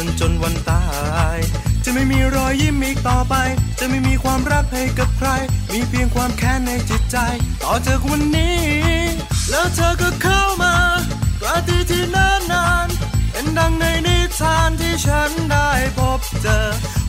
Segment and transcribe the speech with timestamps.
[0.00, 0.84] ฉันจนวันตา
[1.36, 1.38] ย
[1.84, 3.34] จะไม่มีรอยยิ้มอีกต่อไป
[3.78, 5.28] จะไม่มีความรักให้กับใคร
[5.72, 7.16] มีเพียงความแค้นในจิตใจ
[7.62, 8.60] ต่อจากวันนี้
[9.50, 10.74] แล้วเธอก็เข้ามา
[11.40, 12.88] กราตีที่นานนาน
[13.32, 16.66] เป็นดังในนิทานที่ฉันได้พบเจอ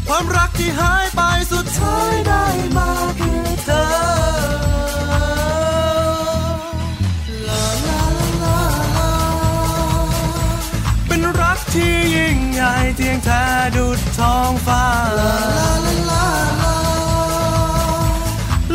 [0.07, 1.18] ความรักที่หายไป
[13.99, 14.85] ดท้องฟ้า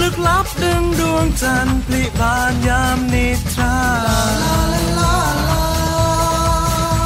[0.01, 3.77] ลึกลับดึงดวงจันทร์พลิบานยามนิทรา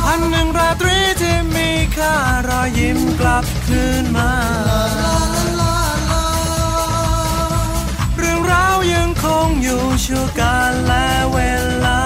[0.05, 2.14] พันหนึ่งราตรีที่มีค่า
[2.48, 4.33] รอยยิ้มกลับคืนมา
[8.16, 11.39] เรื่องราวยังคงอยู่ชั่วการและเว
[11.84, 12.00] ลา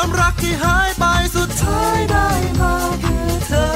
[0.00, 1.04] ความรักที่หายไป
[1.36, 2.28] สุดท้ายได้
[2.60, 3.68] มาคือเธอ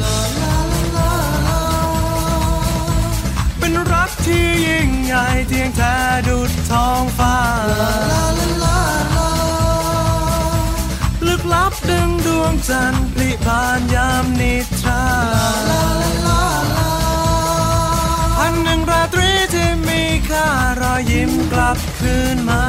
[0.00, 1.12] ลาลาลาลา
[3.58, 5.96] เป็นรักที่ยิ่งใหญ่เทียงแท้
[6.28, 7.36] ดุดท้องฟ้า
[7.80, 8.80] ลาลาลา
[9.16, 9.30] ลา
[11.26, 14.54] ลึกลับดึงดวงจันทร์พลิบานยามนิ
[21.52, 22.62] กลับคืนมา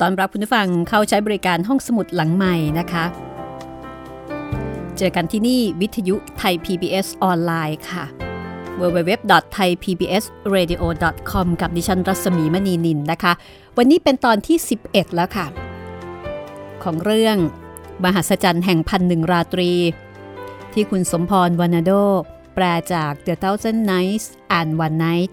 [0.00, 3.04] ตอนรับคุณผู้ฟังเข้าใช้บริการห้องสมุดหลังใหม่นะคะ
[4.96, 8.04] เจอกันที่นี่วิทยุไทย PBS ออนไลน์ค่ะ
[8.80, 13.32] www.thaipbsradio.com กับดิฉันรัศมีมณีนินนะคะ
[13.76, 15.46] วันนี้เป็นตอนที่ 11 แล้วค่ะ
[16.82, 17.36] ของเรื่อง
[18.04, 19.72] มหัศจรรย์แห่งพันหนึ่งราตรี
[20.72, 21.92] ที่คุณสมพรวานาโด
[22.54, 24.26] แปลจาก The Thousand Nights
[24.58, 25.32] and One Night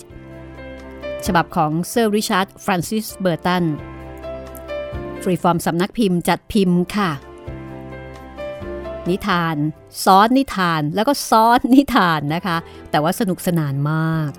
[1.25, 3.63] ฉบับของเซอร์ริชาร์ดฟรานซิสเบอร์ตัน
[5.23, 7.11] ฟรีฟอร์มสำนักพิมพ์จัดพิมพ์ค่ะ
[9.09, 9.55] นิทาน
[10.05, 12.57] ซ้อนนิทานแล้วก็ซ้อนนิทานนะคะ
[12.91, 14.31] แต่ว่าสนุกสนานมาก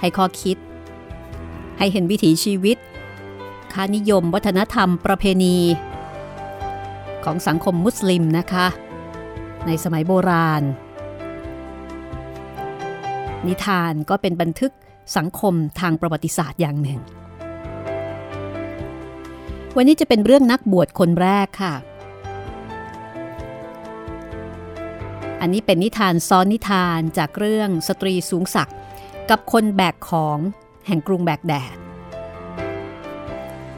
[0.00, 0.56] ให้ข้อคิด
[1.78, 2.76] ให้เห็นวิถีชีวิต
[3.72, 5.56] ค่านิยมวัฒนธรรมประเพณี
[7.24, 8.66] ของสังคมมุสลิมนะคะ
[9.66, 10.62] ในสมัยโบราณ
[13.46, 14.72] นิทานก็เป็นบันทึก
[15.16, 17.00] สังคมทางประวัติศาสตร์อย่างหนึ่ง
[19.80, 21.74] วันนี้จะเป็นเรื่องนักบวชคนแรกค่ะ
[25.40, 28.76] อันนี้เป็นนิทานซ้อนนิทานจากเรื่องสตรีสูงศักดิ์
[29.30, 30.38] กับคนแบกของ
[30.86, 31.76] แห่งกรุงแบกแดด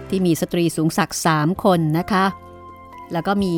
[0.08, 2.25] ที่มีสตรีสูงศักดิ์สามคนนะคะ
[3.12, 3.55] แล้วก็มี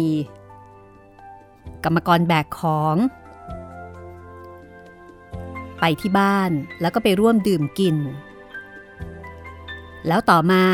[1.85, 2.97] กรรมกรแบกของ
[5.81, 6.51] ไปที่บ้าน
[6.81, 7.97] แล้วก็ไปร่วมดื่มกิน
[10.07, 10.65] แล้วต่อมา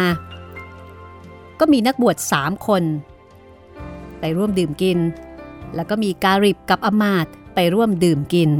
[1.60, 2.82] ก็มีนักบวชสามคน
[4.20, 4.98] ไปร่วมดื่มกิน
[5.74, 8.50] แล้วก็มีการิบกับอมาตไปร่วมดื่มกิน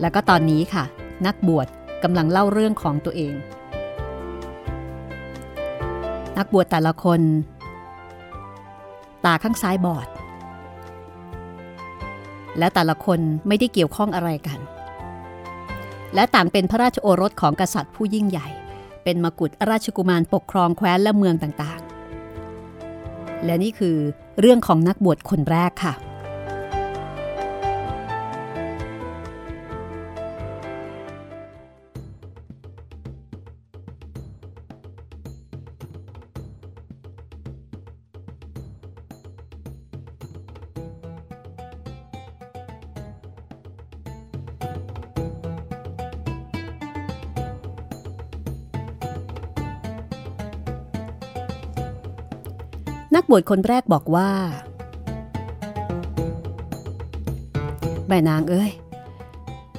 [0.00, 0.84] แล้วก็ตอนนี้ค่ะ
[1.26, 1.66] นักบวช
[2.02, 3.34] กำลังเล่าเรื่องของตัวเอง
[6.38, 7.20] นักบวชแต่ละคน
[9.24, 10.08] ตาข้างซ้ายบอด
[12.58, 14.58] และแต่ละคนไม่ได้เกี่ยวข้องอะไรกัน
[16.14, 18.48] และต่างเป็นพระราชโอรสของกษัตริย์ผู้ยิ่งใหญ่
[19.04, 23.96] เป็นมกุฎราชกุมารปกครองแคว้นและเมืองต่างๆ และนี่คือ
[24.40, 25.94] เรื่องของนักบวชคนแรกค่ะ
[53.30, 54.30] บวชคนแรกบอกว่า
[58.08, 58.70] แม่นางเอ้ย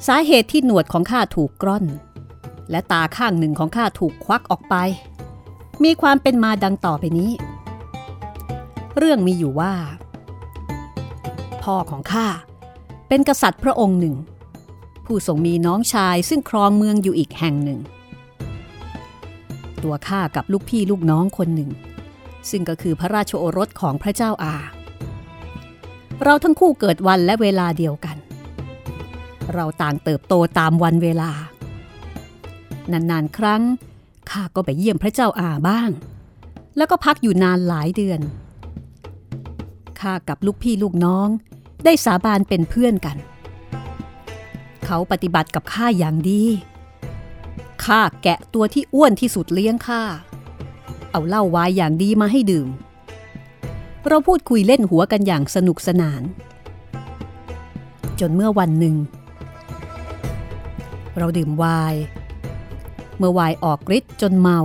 [0.07, 1.85] สาเหตุที่หนวดของข้าถูกกร่อน
[2.69, 4.75] และตาข้างหนึ่งของข้าถูกควักออกไป
[5.83, 7.31] มีความเป็นมาดังต่อไปนี้
[8.97, 9.73] เรื่องมีอยู่ว่า
[11.63, 12.27] พ่อของข้า
[13.07, 14.15] เป็นกษัตริย์พระองค์หนึ่ง
[15.05, 17.79] ผู้ทรงมีน้องชายซึ่งครองเมืองอยู่อีกแห่งหนึ่ง
[19.83, 21.69] ตัวข้ากับลูกพี่ลูกน้องคนหนึ่ง
[22.49, 24.55] ซึ่งก็คือพระราชโอรสของพระเจ้าอา
[26.23, 28.17] เราทั้งคู่เกิดวันและเวลาเดียวกัน
[29.53, 31.31] เราต่างเติบโตตามวันเวลา
[32.91, 33.63] นานๆ ครั้ง
[34.29, 35.89] ข้าก็ไปเยี่ยมพระเจ้าอาบ้าง
[36.77, 38.21] แล้วก็พักอยู่นานหลายเดือน
[39.99, 41.27] ข้ากับลูกพี่ลูกน้อง
[41.85, 43.17] ได้สาบานเป็นเพื่อนกัน
[44.85, 46.43] เขาปฏิบัติกับข้าอย่างดี
[47.85, 50.03] ข้าแกะตัวที่อ้วนที่สุดเลี้ยงข้า
[51.15, 52.67] เอาเหล้าวายอย่างดีมาให้ดื่ม
[54.07, 56.21] เราพูดคุยเล่นหัวกันอย่างสนุกสนาน
[58.19, 58.95] จนเมื่อวันหนึ่ง
[61.17, 61.95] เราดื่มวาย
[63.17, 64.59] เมื่อวายออกฤทธิ์จนเมา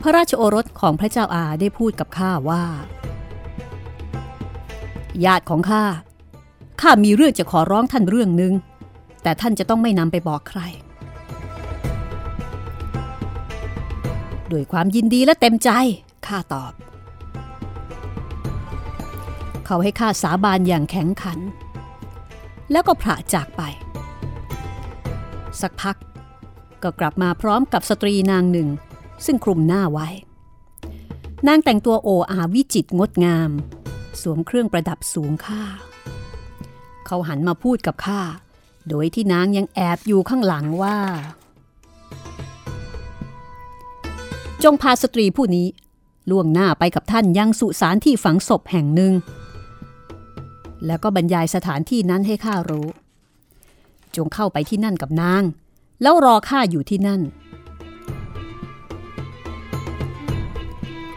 [0.00, 2.64] พระราชโอรสของพระเจ้าอาได้พูดกับข้าว่า
[5.24, 5.84] ญาติของข้า
[6.80, 8.52] ข้ามีเรื่องจะขอร้องท่านเรื่องหนึ่ง
[9.22, 10.60] แต่ท่านจะต้องไม่นำไปบอกใคร
[14.54, 15.70] ด้วยความยินดีและเต็มใจ
[16.26, 16.72] ข้าตอบ
[19.66, 21.38] เขาให้ข้าสาบานอย่างแข็งขัน
[22.70, 23.62] แล้วก็พระจากไป
[25.60, 25.96] สักพัก
[26.82, 28.68] ก็กลับมาพร้อมกับสตรีนางหนึ่ง
[29.24, 30.08] ซึ่งคลุมหน้าไว้
[31.46, 33.50] นางแต่งตัวโออาวิจิตงดงาม
[34.20, 35.62] สวมเครื่องประดับสูงค่า
[37.06, 38.20] เขาหันมาพูดกับข้า
[38.88, 40.98] โดยที่นางยังแอบอยู่ข้างหลังว่า
[44.64, 45.66] จงพาสตรีผู้นี้
[46.30, 49.12] ล่วงหน้าไปกับท่านยังสุสานที่ฝังศพแห่งหนึ่ง
[50.86, 52.88] แล้วก็บรรยายสถานที่นั้นให้ข้ารู้
[54.16, 55.42] จงเข้าไปที่นั่นกับนาง
[56.02, 57.20] แล้วรอข้าอยู่ที่นั่น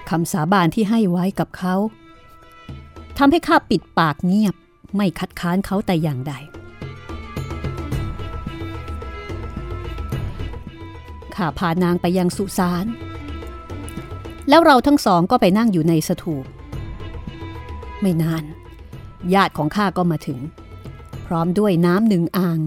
[0.10, 1.76] คำสาบานที่ให้ไว้กับเขา
[3.18, 4.56] ทำให้ข้าปิดปากเงียบ
[4.96, 6.34] ไม่คัดค้านเขาแต่อย่างใด
[11.36, 12.86] ข้าพานางไปยังสุสาน
[14.50, 16.46] แล้วเราทั้งสองก็ไปนั่งอยู่ในสถูป
[18.02, 18.44] ไม่นาน
[19.34, 20.40] ญาติของข้าก็มาถึง
[21.26, 22.60] พร้อมด้วยน้ำหนึ่งอ่าง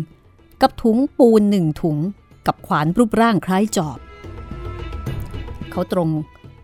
[0.63, 1.99] กับถุงปูนหนึ่งถุง
[2.47, 3.99] กับขวานรูปร่างคล้ายจอบ
[5.71, 6.09] เขาตรง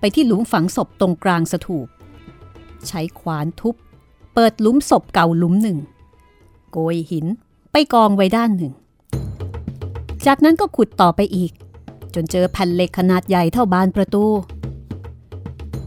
[0.00, 1.88] ไปที่หลุมฝังศพตรงกลางสถูป
[2.88, 3.74] ใช้ขวานทุบ
[4.34, 5.78] เปิดหลุมศพเก่าหลุมหนึ่ง
[6.72, 7.26] โกยหิน
[7.72, 8.72] ไปกองไว้ด้านหนึ่ง
[10.26, 11.52] จากนั้นก็ขุดต่อไปอีก
[12.14, 14.24] จนเจอแผ่นเหล็กขนาดใหญ่เท่าบานประตู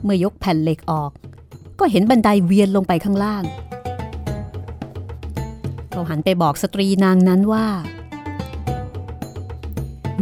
[0.03, 1.11] เมื่อยกแผ่นเหล็กออก
[1.79, 3.43] ก็เห็นบันไดเวียนลงไปข้างล่าง
[5.91, 7.65] เขาหันไปบอกสตรีนางนั้นว่า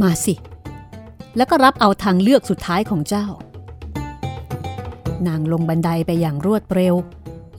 [0.01, 0.35] มาสิ
[1.37, 3.27] แล้วก็รับเอาทางเลือกสุดท้ายของเจ้า
[5.27, 6.95] นางลงบันไดไปอย่างรวดเร็ว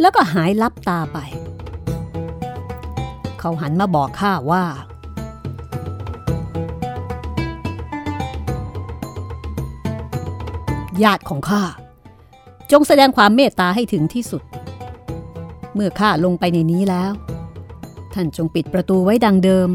[0.01, 1.19] แล้วก็หายลับตาไป
[3.39, 4.65] เขาหันมาบอกข้าว่า
[11.03, 11.63] ญาติของข้า
[12.73, 14.43] จงแสดงความเมตตาให้ถึงที่สุด
[15.75, 17.13] เมื่อข้าลงไปในนี้แล้ว
[18.15, 19.69] ท่านจงปิดประตูไว้ดังเดิม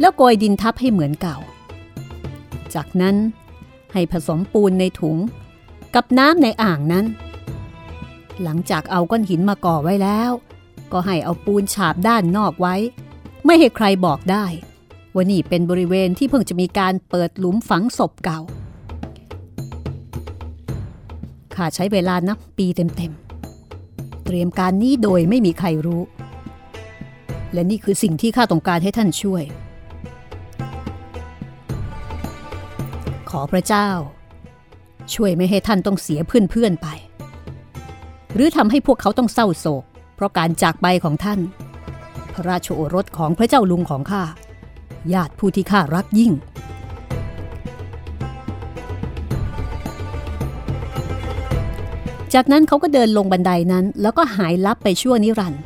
[0.00, 1.38] แล้วโกยดินทับให้เหมือนเก่า
[2.74, 3.16] จากนั้น
[3.92, 5.16] ให้ผสมปูนในถุง
[5.94, 7.06] กับน้ำในอ่างนั้น
[8.42, 10.30] หลังจากเอาก้อนหินมาก่อไว้แล้ว
[10.92, 12.74] ก็ให้เอาปูนฉาบด้านนอกไว้
[13.44, 14.44] ไม่ให้ใครบอกได้
[15.14, 18.40] ว่านี่เป็นบริเวณที่เพิ่งจะมีการเปิดหลุมฝังศพเก่า
[21.56, 26.02] ข้าใช้เวลานับปีเต็มๆ เตรียมการนี้โดยไม่มีใครรู้
[27.52, 29.44] และนี่คือสิ่งที่ข้าต้องการให้ท่านช่วย
[33.30, 33.88] ขอพระเจ้า
[35.14, 36.88] ช่วยไม่ให้ท่านต้องเสียเพื่อนๆไป
[38.34, 39.84] หรือทำให้พวกเขาต้องเศร้าโศก
[40.16, 41.40] เพราะการจากไปของท่าน
[42.32, 44.22] พระราชโอรสของพระเจ้าลุงของข้า
[45.12, 46.32] ญาติผู้ที่ข้ารักยิ่ง
[52.34, 55.62] จากนั้นเขาก็เดินลงบันไดนั้น แล้วก็หายลับไปชั่วนิรันดร์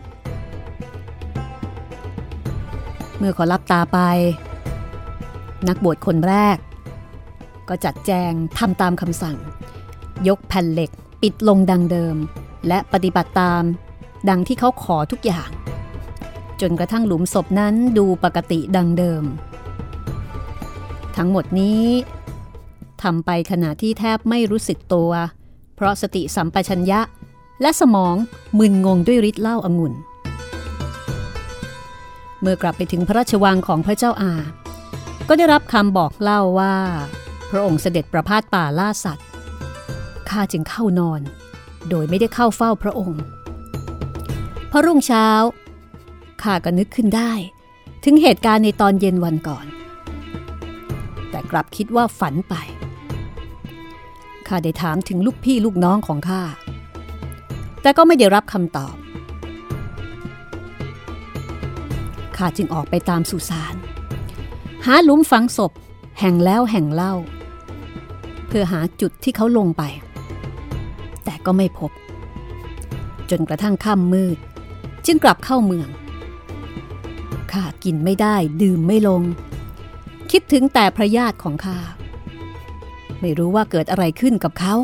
[3.17, 3.99] เมื่อขาลับตาไป
[5.69, 6.57] นักบวชคนแรก
[7.69, 9.37] ก็จัดแจงทำตามคำสั่ง
[10.29, 10.91] ยกแผ่นเหล็ก
[11.23, 12.17] ปิดลงดังเดิม
[12.69, 13.63] และปฏิบัติตาม
[14.29, 15.51] ดังที่เขาขอทุกอย่าง
[16.61, 19.23] จนกระทั่งหลุมศพนั้นดูปกติดังเดิม
[21.17, 21.85] ทั้งหมดนี้
[23.03, 25.11] ทำไปขณะที่แทบไม่รู้สึกตัว
[25.81, 27.01] เพราะสติสัมปชัญญะ
[27.63, 28.15] และสมอง
[28.59, 29.95] มึนงงด้วยฤทธิ์เหล้าองุ่น
[32.41, 34.33] เมื่อกลับไปถึงพระราชวังของพระเจ้าอา
[35.29, 36.75] ก็ได้รับคำบอกเล่าว่า
[37.51, 39.27] พระองค์เสด็จประพาสป่าล่าสัตว์
[40.31, 41.21] ข้าจึงเข้านอน
[41.89, 43.23] โดยไม่ได้เข้าเฝ้าพระองค์
[44.71, 45.27] พอรุ่งเช้า
[46.43, 47.33] ข้าก็นึกขึ้นได้
[48.05, 49.67] ถึงเหตุการณ์ในตอนเย็นวันก่อน
[51.31, 52.57] แต่กลับคิดว่าฝันไป
[54.53, 56.43] ข้าได้ถามถึงลูกพี่ลูกน้องของข้า
[57.83, 58.95] แต่ก็ไม่ได้รับคำตอบ
[62.37, 63.75] ข้าจึงออกไปตามสุสาน
[64.87, 65.73] หาหลุมฝังศพ
[66.21, 67.15] แห่งแล้วแห่งเล่า
[68.49, 69.83] เพื่อหาจุดที่เขาลงไป
[71.25, 71.91] แต่ก็ไม่พบ
[73.31, 74.39] จนกระทั่งค่ำมืด
[75.07, 75.89] จึงกลับเข้าเมือง
[77.53, 79.23] ข้ากินไม่ได้ดื่มไม่ลง
[80.31, 81.79] คิดถึงแต่พระญาติของข้า
[83.21, 84.75] ไม่รู้ว่าเกิดอะไรขึ้นกับเขา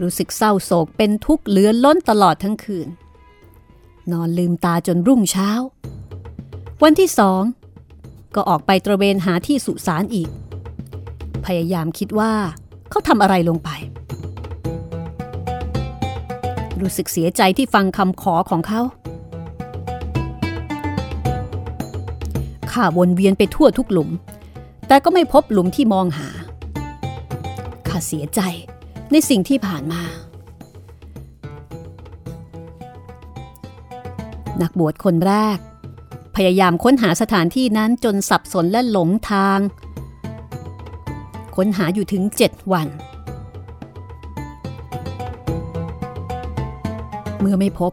[0.00, 2.88] รู้สึกเศร้าโศกเป็นทุกข์เหลือล้นตลอดทั้งคืน
[4.12, 5.50] นอนลืมตาจนรุ่งเช้า
[6.82, 7.42] วันที่สอง
[8.34, 10.30] ก็ออกไปตระเวนหาที่สุสานอีก
[11.44, 12.32] พยายามคิดว่า
[12.90, 13.70] เขาทำอะไรลงไป
[16.80, 18.80] รู้สึกเสียใจที่ฟังคำขอของเขา
[22.72, 24.10] ข้าวนเวียนไปทั่วทุกหลุม
[24.88, 26.41] แต่ก็ไม่พบหลุมที่มองหาข้า
[28.06, 28.40] เสียใจ
[29.12, 30.02] ในสิ่งที่ผ่านมา
[34.62, 35.58] นักบวชคนแรก
[36.36, 39.58] พยายามค้นหาสถานที่นั้นจนสับสนและหลงทาง
[41.56, 42.88] ค้นหาอยู่ถึงเจ็ดวัน
[47.40, 47.92] เมื่อไม่พบ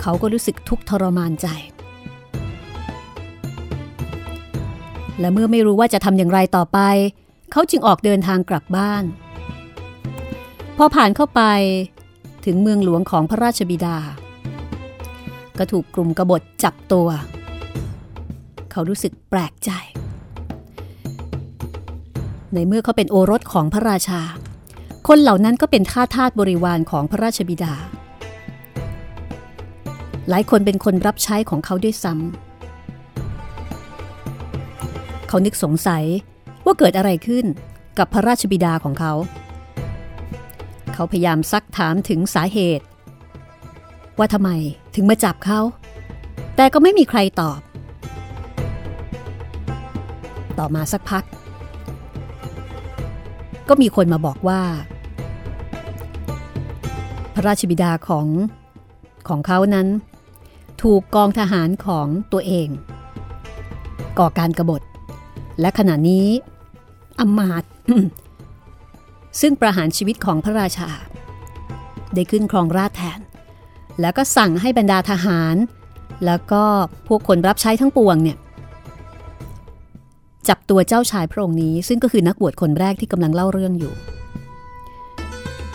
[0.00, 1.48] เขาก็รู้สึกทุกข์ทรมานใจ
[5.20, 6.78] และเมื่อไม่รู้ว่าจะทำอย่างไรต่อไป
[7.52, 9.04] เขาจึงออกเดินทางกลับบ้าน
[10.76, 11.42] พอผ่านเข้าไป
[12.44, 13.96] ถึงเมืองหลวงของพระราชบิดา
[15.58, 17.08] ก็ถูกกลุ่มกบฏจับตัว
[18.70, 19.70] เขารู้สึกแปลกใจ
[22.54, 24.20] ในเมื่อเขาเป็นโอรสของพระราชา
[25.08, 27.74] คนเหล่านั้นก็เป็นข้าทาสบริวารของพระราชบิดา
[30.28, 36.04] หลายคนเป็นคนรับใช้ของเขาด้วยซ้ำเขานึกสงสัย
[36.68, 37.46] ว่าเกิดอะไรขึ้น
[37.98, 39.12] กับพระราชบิดาของเขา
[40.94, 42.84] เขาพยายามซักถามถึงสาเหตุ
[44.18, 44.50] ว่าทำไม
[44.94, 45.60] ถึงมาจับเขา
[46.56, 47.60] แต่ก็ไม่มีใครตอบ
[50.58, 51.24] ต่อมาสักพัก
[53.68, 54.62] ก็มีคนมาบอกว่า
[57.34, 58.26] พระราชบิดาของ
[59.28, 59.86] ของเขานั้น
[60.82, 62.68] ถูกกองทหารของตัวเอง
[64.18, 64.82] ก่อการกรบฏ
[65.60, 66.26] และขณะนี้
[67.20, 67.70] อมาตย์
[69.40, 70.90] ซึ่งประหารชีวิตของพระราชา
[72.14, 73.20] ได้ขึ้นครองราชแทน
[74.00, 75.56] แล้วก็สั่งให้บรรดาทหาร
[76.26, 76.62] แล้วก็
[77.08, 78.36] พวกคนรับใช้ทั้งปวงเนี่ย
[80.48, 83.94] จับตัวเจ้าชายพระองค์นี้ ซึ่งก็คือนักบวชคนแรกที่กำลังเล่าเรื่องอยู่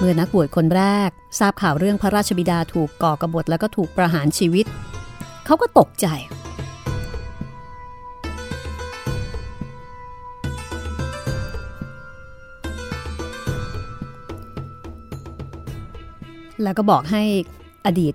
[0.06, 1.10] ในมื่อนักบวชคนแรก
[1.40, 4.66] ทราบข่าวเรื่องพระราชบิดาถูกก่อกบฏแล้วก็ถูกประหารชีวิต
[5.46, 6.08] เขาก็ตกใจ
[16.64, 17.22] แล้วก็บอกให้
[17.86, 18.14] อดีต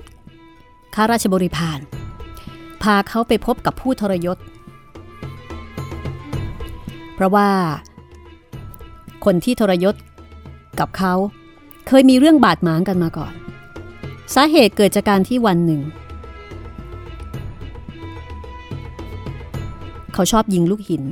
[0.95, 1.79] ข้าราชบริพาร
[2.83, 4.39] พาเขาไปพบกับผู้ทรยศ
[7.15, 7.49] เพราะว่า
[9.25, 9.95] คนที่ทรยศ
[10.81, 11.15] กับเขา
[11.87, 13.33] เคยมีเรื่องบาดหมางกันมาก่อน
[14.35, 15.81] สาเหตุเกิดจากการที่วันหนึ่ง
[20.15, 21.03] เขาชอบยิงลูกหิน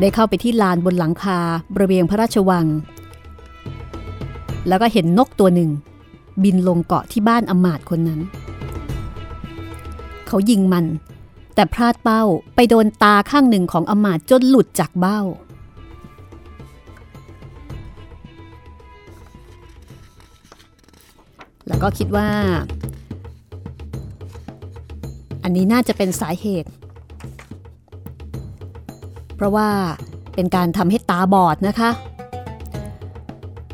[0.00, 1.38] ได้เข้าไปที่ลานบนหลังคา
[1.74, 2.66] บริเวณพระราชวัง
[4.68, 5.70] แล้วก็เห็นนกตัวหนึ่ง
[6.42, 8.20] บินลงเกาะที่บ้านอมาตคนนั้น
[10.26, 10.84] เขายิงมัน
[11.54, 12.22] แต่พลาดเป้า
[12.54, 15.20] ไปโดนตาข้างหนึ่งของอมาตจนหลุดจากเบ้า
[21.68, 22.28] แล้วก็คิดว่า
[25.42, 26.70] อันนี้น่าจะเป็นสาเหตุ
[29.36, 29.68] เพราะว่า
[30.34, 31.90] เป็นการทำให้ตาบอดนะคะ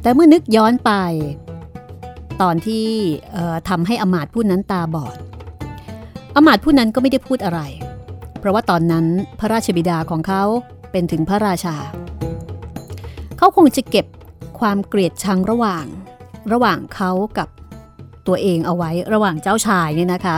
[0.03, 0.93] แต่เมื่อนึกย้อนไป
[2.43, 2.87] ตอนที่
[3.69, 5.17] ทำให้อมาตผู้นั้นตาบอด
[6.37, 7.61] อมาตผู้นั้นก็ไม่ได้พูดอะไร
[8.39, 9.07] เพราะว่าตอนนั้น
[9.39, 10.43] พระราชบิดาของเขา
[10.93, 11.77] เป็นถึงพระราชา
[13.39, 14.07] เขาคงจะเก็บ
[14.61, 15.85] ความเกลียดชังระหว่าง
[16.53, 17.49] ระหว่างเขากับ
[18.27, 20.37] ตัวเองเอาไว้ระหว่างเจ้าชายเนี่ยนะคะ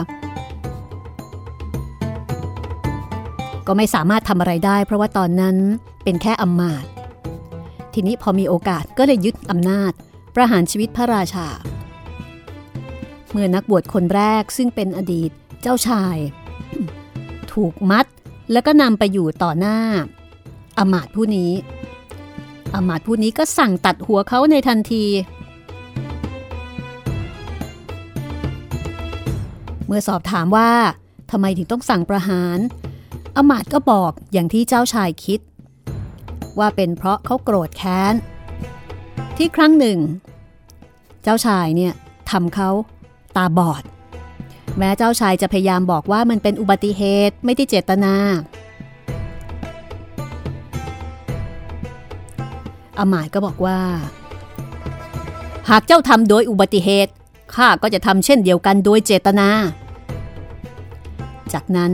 [3.67, 5.57] ก็ไม่สามารถทำอะไรได้ เพราะว่าตอนนั้น
[6.05, 6.87] เป็นแค่อมาตย
[7.95, 9.93] ทีนี้พอมีโอกาสก็เลยยึดอำนาจ
[10.35, 11.49] ประหารชีวิตพระราชา
[13.31, 15.31] เมื่อนักบวชคนแรกซึ่งเป็นอดีต
[15.63, 16.17] เจ้าชาย
[17.53, 18.07] ถูกมัด
[18.53, 19.79] แล้วก็นำไปอยู่ต่อหน้า
[20.79, 21.53] อมาตผู้นี้
[22.75, 25.05] อมาตผู้นี้ก็สั่งตัดหัวเขาในทันที
[29.87, 30.71] เมื่อสอบถามว่า
[31.31, 32.59] ทำไมถึงต้องสั่งประหาร
[33.37, 35.41] อมาตก็บอกอย่างที่เจ้าชายคิด
[36.59, 38.15] ว่าเป็นเพราะเขาโกรธแค้น
[39.37, 39.99] ที่ครั้งหนึ่ง
[41.23, 41.93] เจ้าชายเนี่ย
[42.31, 42.71] ทำเขา
[43.37, 43.83] ตาบอด
[44.79, 48.15] แม้เจ้าชายจะพยายามบอกว่ามันเป็นอุบัติเหตุไม่ได้เจตนา
[52.99, 53.79] อมายก็บอกว่า
[55.71, 57.13] หากเจ้าทำโดยอุบัติเหตุ
[57.55, 59.49] ข้าก็จะทำเช่นเดียวกันโดยเจตนา
[61.53, 61.93] จากนั้น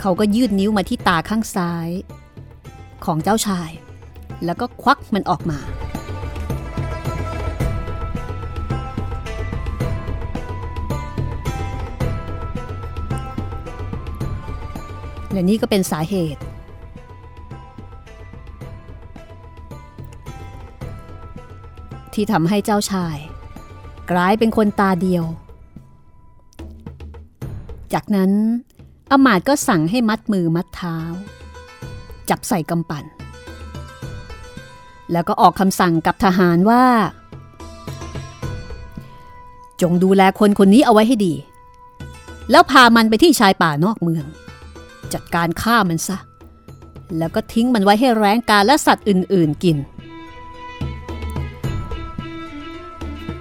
[0.00, 1.88] เขาก็ยืดนิ้วมาที่ตาข้างซ้าย
[3.04, 3.70] ของเจ้าชาย
[4.44, 5.58] แล้วก็ควักมันออกมา
[15.32, 16.42] และนี่ก็เป็นสาเหตุ
[22.14, 23.16] ที่ทำให้เจ้าชาย
[24.10, 25.24] กลายเป็นคนตาเดียว
[27.94, 28.32] จากนั้น
[29.10, 30.98] อมาตก็สั่งให้มัดมือมัดเท้า
[32.30, 33.04] จับใส่กำปั่น
[35.12, 36.84] แล้วก็ออกคำสั่งกับทหารว่า
[39.82, 41.34] จงดูแลคนคนนี้เอาไว้ให้ดี
[42.50, 44.24] แล้วพามันไปที่ชายป่านอกเมือง
[45.12, 46.18] จัดการฆ่ามันซะ
[47.18, 49.76] แล้วก็ทิ้งมันไว้ให้แรงกาและสัตว์อื่น ๆกิน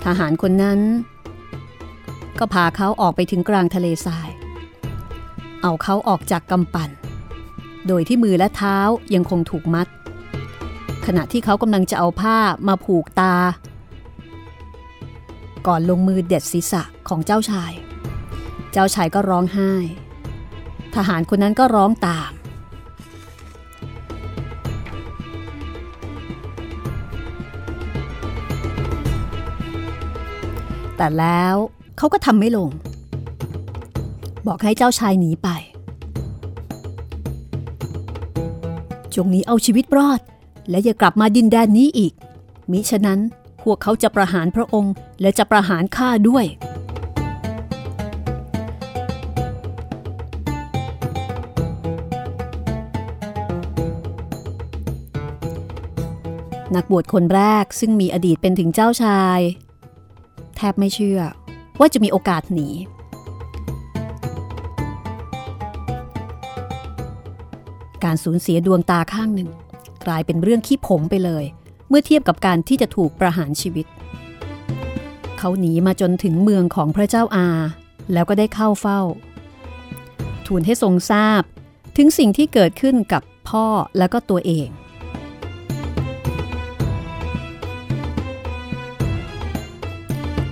[0.03, 0.79] ทหารคนนั้น
[2.39, 4.29] ก็พาเขาออกไปถึงกลางทะเลทราย
[5.61, 6.89] เอาเขาออกจากกำปั่น
[7.87, 8.77] โดยที่มือและเท้า
[9.13, 9.87] ยังคงถูกมัด
[11.05, 13.35] ขณะที่เขากำลังจะเอาผ้ามาผูกตา
[15.67, 17.71] ก่อนลงมือเด็ดศีรษะของเจ้าชาย
[18.71, 19.71] เจ้าชายก็ร้องไห้
[20.95, 22.31] ทหารคนนั้นก็ร้องตาม
[30.97, 31.55] แต่แล้ว
[31.97, 32.69] เขาก็ทำไม่ลง
[34.49, 35.49] บอกให้เจ้าชายหนีไป
[39.15, 40.21] จงหนีเอาชีวิตรอด
[40.69, 42.13] และอย่ากลับมาดินแดนนี้อีก
[42.71, 43.19] มิฉะนั้น
[43.63, 46.45] พวกเขาจะประหารพระองค์และจะประหารข้าด้วย
[56.75, 59.39] นักบวชคนแรกซึ่งมีอดีตเป็นถึงเจ้าชาย
[60.55, 61.21] แทบไม่เชื่อ
[61.79, 62.69] ว่าจะมีโอกาสหนี
[68.05, 69.49] การสูญเสียดวงตาข้างหนึ่ง
[70.07, 71.43] กลายเป็นเรื่องขี้ผมไปเลย
[71.89, 73.85] เมื่อเทียบกับการที่จะถูกประหารชีวิต
[75.37, 77.47] เขาหนีมาจนถึงเมืองของพระเจ้าอา
[78.13, 79.01] แล้วก็ได้เข้าเฝ้า
[80.45, 81.41] ทูลให้ทรงทราบ
[81.97, 83.65] ถึงสิ่งที่เกิดขึ้นกับพ่อ
[83.97, 84.69] แล้วก็ตัวเอง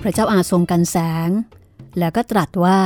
[0.02, 0.96] พระเจ้าอาทรงกันแส
[1.28, 1.30] ง
[1.98, 2.80] แล้วก็ตรัสว่า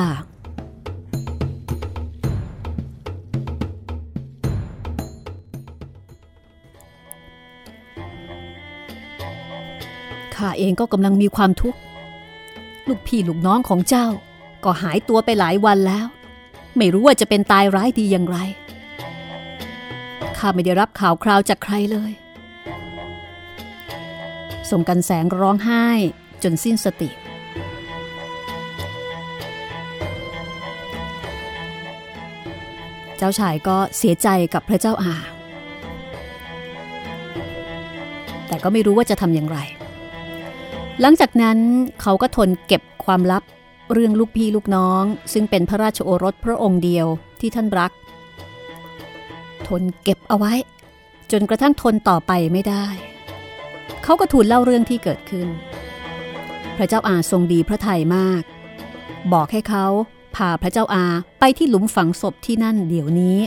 [10.43, 11.79] ข้าเองก็กำลังมีความทุกข์
[12.89, 14.07] ลูกพี่ลูกน้องของเจ้า
[14.65, 16.07] ก็หายตัวไปหลายวันแล้ว
[16.77, 18.39] ไม่รู้ว่าจะเป็นตายร้ายดีอย่างไร
[20.37, 22.13] ข้าไม่ได้รับข่าวคราวจากใครเลย
[24.71, 25.87] ส่งกันแสงร้องไห้
[26.43, 27.11] จนสิ้นสติ
[33.19, 35.15] เจ้าชายก็เสียใจกับพระเจ้าอา
[38.49, 39.59] แต่ก็ไม่รู้ว่าจะทำอย่างไร
[41.05, 41.59] หลังจากนั้น
[42.01, 43.43] เขาก็ทนเก็บความลับ
[43.93, 47.07] เรื่องลูกพี่ลูกน้อง ซึ่งเป็นพระราชโอรสพระองค์เดียว
[47.41, 47.93] ที่ท่านรัก
[49.69, 50.53] ทนเก็บเอาไว้
[51.33, 52.87] จนกระทั่งทนต่อไปไม่ได้
[54.03, 55.49] เขาก็ทูลเล่าเรื่องที่เกิดขึ้น
[56.77, 58.43] พระเจ้าอาทรงดีพระทัยมาก
[59.33, 59.87] บอกให้เขา
[60.37, 61.07] พาพระเจ้าอา
[61.41, 63.39] ไปที่หลุมฝังศพที่นั่นเดี๋ยวนี้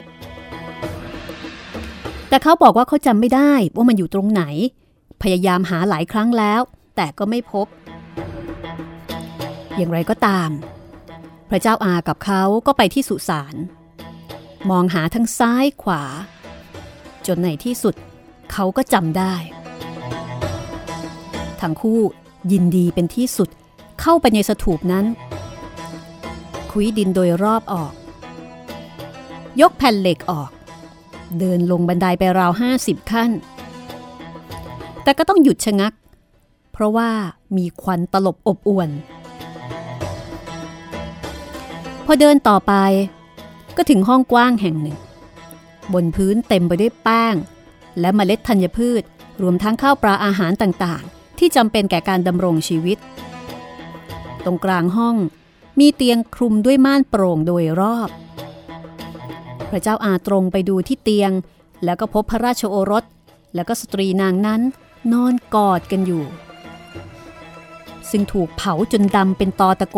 [2.30, 4.44] แต่เขาบอกว่าเขาจำไม่ได้ว่ามันอยู่ตรงไหน
[5.22, 6.62] พยายามหาหลายครั้งแล้ว
[6.96, 7.68] แต่ก็ไม่พบ
[9.76, 10.50] อย่างไรก็ตาม
[11.50, 13.56] พระเจ้าอากับเขาก็ไปที่สุสาน
[14.70, 16.04] มองหาทั้งซ้ายขวา
[17.28, 17.96] จนในที่สุด
[18.52, 19.36] เขาก็จำได้
[21.62, 22.02] ทั้งคู่
[22.52, 23.50] ยินดีเป็นที่สุด
[24.02, 25.06] เข้าไปในสถูปนั้น
[26.72, 27.94] คุยดินโดยรอบออก
[29.62, 30.50] ยกแผ่นเหล็กออก
[31.40, 33.32] เดินลงบันไดไปราวห้าสิบขั้น
[35.04, 35.94] แต่ก็ต้องหยุดชะงัก
[36.78, 37.12] เพราะว่า
[37.58, 38.90] มีควันตลบอบอวน
[42.06, 42.74] พอเดินต่อไป
[43.78, 44.98] ก็ถึงห้องกว้างแห่งหนึ่ง
[45.94, 47.36] บนพื้นเต็มไปด้วยแป้ง
[48.00, 49.04] และเมล็ดธัญพืช
[49.42, 52.98] รวมทั้งข้าวปลาอาหารต่างๆ ที่จำเป็นแก่การดำรงชีวิต
[54.46, 55.16] ตรงกลางห้อง
[55.80, 58.10] มีเตียงคลุมด้วยม่านโปร่งโดยรอบ
[59.70, 61.32] พระเจ้าอาตรงไปดูที่เตียง
[61.84, 63.04] แล้วก็พบพระราชโอรส
[63.56, 64.62] แล้วก็สตรีนางนั้น
[65.12, 66.26] นอนกอดกันอยู่
[68.10, 69.98] ซึ่งถูกเผาจนดำเป็นตอตะโก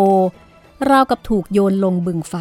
[0.90, 2.36] ราวกับถูกโยนลงบึงไฟ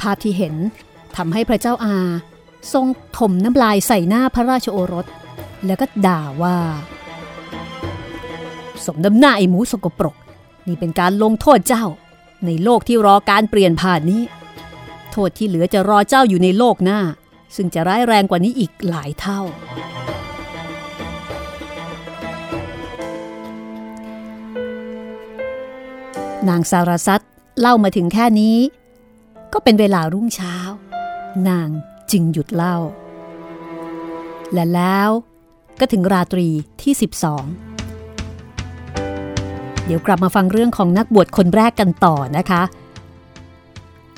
[0.00, 0.54] ภาพที่เห็น
[1.16, 1.96] ทำให้พระเจ้าอา
[2.72, 2.86] ทรง
[3.18, 5.06] ถมน้ำลายใส่หน้าพระราชโอรส
[5.66, 6.58] แล้วก็ด่าว่า
[8.84, 10.16] สมน้ำหน้าไอ้หมูสกปรก
[10.66, 11.84] นี่เป็นการลงโทษเจ้า
[12.46, 14.22] ในโลกที่รอการเปลี่ยนผ่านนี้
[15.12, 17.00] โทษที่เหลือจะรอเจ้าอยู่ในโลกหน้า
[17.56, 19.40] ซึ่งจะร้ายแรงกว่านี้อีกหลายเท่า
[26.48, 27.20] นางสารสัต
[27.60, 28.56] เล่ามาถึงแค่นี้
[29.52, 30.56] ก็เป็นเวลารุ่งเช้า
[31.48, 31.68] นาง
[32.10, 32.76] จึงหยุดเล่า
[34.52, 35.10] และแล้ว
[35.80, 36.48] ก็ถึงราตรี
[36.82, 36.92] ที่
[37.80, 42.62] 12 เดี๋ยวกลับมาฟังเรื่องของนักบวชคนแรกกันต่อนะคะ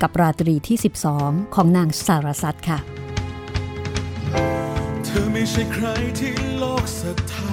[0.02, 0.76] กับราตรีที่
[1.14, 2.78] 12 ของนางสารสัตค่ะ
[5.18, 5.86] ธอไม่ใช่ใคร
[6.18, 7.52] ที่โลกศรัทธา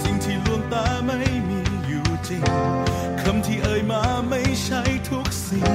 [0.00, 1.18] สิ่งที่ลวงตาไม่
[1.48, 2.44] มีอยู่จริง
[3.22, 5.72] คำที่เอ่ยมาไม่ใช่ทุกสิ่ง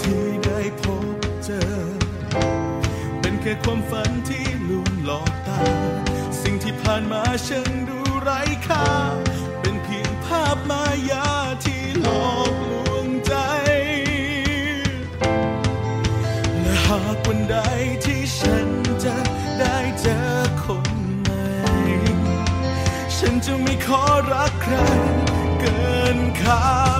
[0.00, 1.62] ที่ได้พบเจอ
[3.20, 5.60] เป็นแค่ความฝันที่ลวงหลอกตา
[6.42, 8.86] สิ่งที่ผ่านมาฉันดูไร้ค่า
[9.60, 11.21] เป็นเพียงภาพมายา
[24.72, 24.90] รั
[25.62, 25.64] ก
[26.88, 26.91] ใ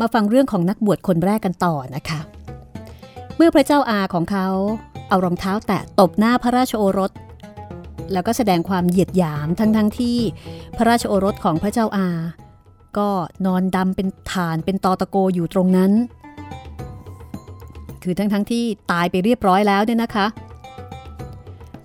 [0.00, 2.20] มาฟังเรื่องของนักบวชคนแรกกันต่อนะคะ
[3.36, 4.48] เมื่อพระเจ้าอาของเขา
[5.08, 7.12] เอารองเท้าแตะตบหน้าพระราชโอรส
[8.12, 10.18] แล้วก็แสดงความเหยียดหยามทั้งทั้งๆที่
[10.76, 12.08] พระราชโอรสของพระเจ้าอา
[12.98, 13.08] ก็
[13.46, 15.92] นอนดำเป็นฐานเป็นตอตะโกอยู่ตรงนั้น
[18.02, 20.26] คือทั้งทั้งๆที่ตายไปเรียบร้อยแล้วเนี่ยนะคะ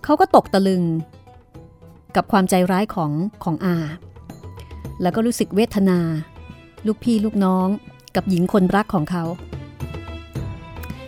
[0.03, 0.83] เขาก็ตกตะลึง
[2.15, 3.11] กับความใจร้ายของ
[3.43, 3.77] ของอา
[5.01, 5.99] แล้วก็รู้สึกเวทนา
[6.85, 7.67] ลูกพี่ลูกน้อง
[8.15, 9.23] กับหญิงคนรักของเขา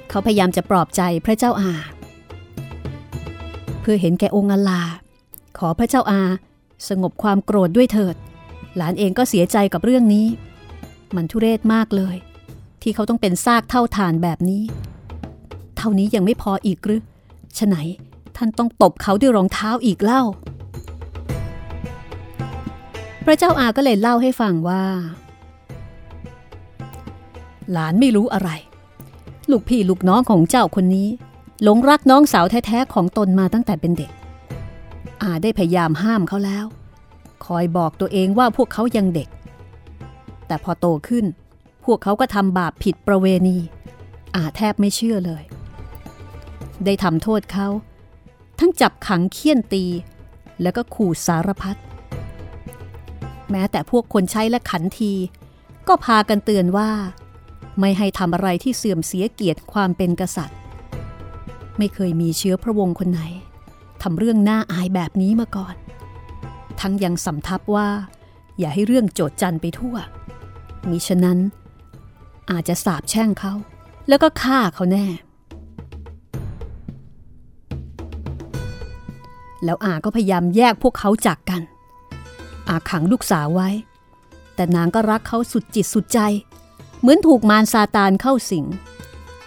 [0.09, 1.73] เขาพยายามจะปลอบใจพระเจ้าอา
[3.81, 4.81] เพื่อเห็นแก่องค์อลา
[5.57, 6.21] ขอพระเจ้าอา
[6.89, 8.15] สงบความโกรธด้วยเถิด
[8.75, 10.27] หลานเองก็เสียใจกับเรื่องนี้
[11.15, 12.15] มันทุเรศมากเลย
[12.81, 14.63] ที่เขาต้องเป็นซากเท่าฐานแบบนี้
[15.77, 17.01] เท่านี้ยังไม่พออีกหรือ
[17.57, 17.75] ฉะไหน
[18.37, 20.21] ท่านต้องตบเขาด้วยรองเท้าอีกเล่า
[23.25, 24.83] พระเจ้าอาก็เลยเล่าให้ฟังว่า
[27.71, 28.49] หลานไม่รู้อะไร
[29.49, 31.09] ลูกพี่ลูกน้องของเจ้าคนนี้
[31.63, 34.11] หลงรักน้องสาวแท้ๆของตนมาตั้งแต่เป็นเด็ก
[35.21, 36.65] อาได้พยายามห้ามเขาแล้ว
[37.45, 39.29] คอยบอกตัวเองว่าพวกเขายังเด็ก
[40.47, 41.25] แต่พอโตขึ้น
[41.85, 43.57] พวกเขาก็ทำบาปผิดประเวณี
[44.35, 45.43] อาแทบไม่เชื่อเลย
[46.85, 47.67] ได้ทำโทษเขา
[48.59, 49.85] ทั้งจับขังเคี่ยนตี
[50.61, 51.77] แล้วก็ขู่สารพัด
[53.51, 55.13] แม้แต่พวกคนใช้และขันที
[55.87, 56.89] ก็พากันเตือนว่า
[57.79, 60.57] ไม่ให้ทำอะไรที่เสื่อมเสียเกียรติความเป็นกษัตริย์
[61.77, 63.21] ไม่เคยมีเชื้อพระวงศ์คนไหน
[64.01, 65.75] ทำเรื่องน่าอายแบบนี้มาก่อน
[66.79, 67.89] ทั้งยังสำทับว่า
[68.59, 69.95] อย่าให้เรื่องโจดจันไปทั่ว
[70.89, 71.39] มิฉะนั้น
[72.51, 73.53] อาจจะสาบแช่งเขา
[74.07, 75.05] แล้วก็ฆ่าเขาแน่
[79.63, 81.61] แล้วอาก็พยายามแยกพวกเขาจากกัน
[82.69, 83.69] อาขังลูกสาวไว้
[84.55, 86.19] แต่นางก็รักเขาสุดจิตสุดใจ
[87.05, 88.65] เหมือนถูกมารซาตานเข้าสิง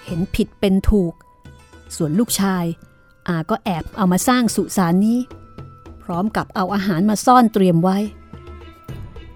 [0.04, 1.14] เห็นผิดเป็นถูก
[1.96, 2.64] ส่วนลูกชาย
[3.28, 5.18] อาก็แอบเอามาสร้างสุสานนี้
[6.02, 7.98] พร้อมกับเอาอาหารมาซ่อนเตรียมไว้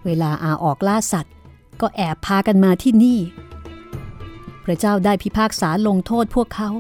[0.05, 1.35] เวลาอาออกล่าสัตว์
[1.81, 3.19] ก็แอบพากันมาที่นี่
[4.65, 6.71] พระเจ้าได้พิพากษาลงโทษพวกเขา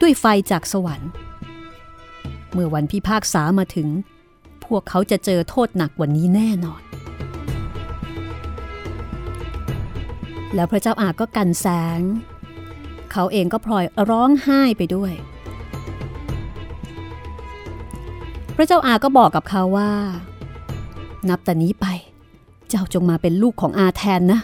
[0.00, 1.10] ด้วยไฟจากสวรรค์
[2.52, 3.88] เมื่อวันพิพากษามาถึง
[4.64, 6.82] พวกเขาจะเจอโทษหนักกว่านี้แน่นอน
[10.54, 11.66] แล้วพระเจ้าอาก็กันแส
[11.98, 12.00] ง
[13.12, 15.12] เขาเองก็พลอยร้องไห้ไปด้วย
[18.56, 19.90] พระเจ้าอาก็บอกกับเขาว่า
[21.28, 21.86] นับแต่นี้ไป
[22.68, 24.40] เจ้าจงมาเป็นลูกของอาแทนนะ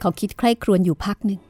[0.00, 1.40] เขาคิดใคร่ครวญอยู่พักหนึ่ง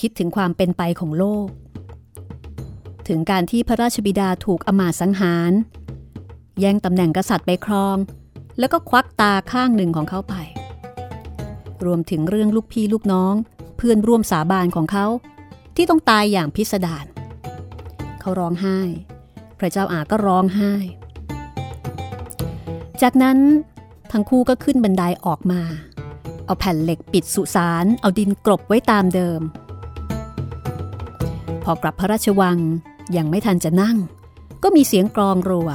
[0.00, 1.48] คิดถึงความเป็นไปของโลก
[3.08, 5.52] ถึงการที่พระราชบิดาถูกอมาตสังหาร
[6.60, 7.96] แย่งตำแหน่งกษัตริย์ไปครอง
[8.58, 10.34] แล้วก็ควักตาข้างหนึ่งของเขาไป
[11.84, 13.34] รวมถึงเรื่องลูกพี่ลูกน้อง
[13.76, 15.06] เพื่อนร่วมสาบานของเขา
[15.76, 17.06] ที่ต้องตายอย่างพิสดาร
[18.20, 18.78] เขาร้องไห้
[19.58, 20.72] พระเจ้าอาก็ร้องไห้
[23.02, 23.38] จากนั้น
[24.12, 25.62] ทั้งคู่ก็ขึ้นบันไดออกมา
[26.44, 29.40] เอาแผ่นเหล็กปิดสุสาน เอาดินกลบไว้ตามเดิม
[31.64, 32.58] พอกลับพระราชวัง
[33.16, 33.96] ยังไม่ทันจะนั่ง
[34.62, 35.70] ก็มีเสียงกรองรัว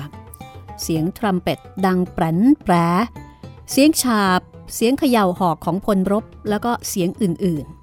[0.81, 2.75] เสียงทรัมเป็ตดังแปรนแปร
[3.71, 4.41] เสียงฉาบ
[4.75, 7.81] เสียงเขย่าหอกของพลรบ แล้วก็เสียงอื่นๆ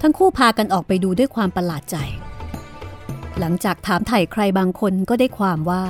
[0.00, 1.96] ทั้งคู่พากันออกไปดูด้วยความประหลาดใจ
[3.38, 5.84] หลังจากถามไถ่ใครบางคนก็ได้ความว่า